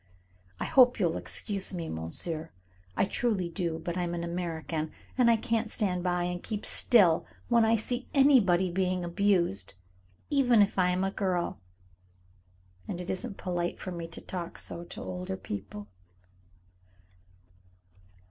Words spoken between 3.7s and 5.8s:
but I'm an American, and I can't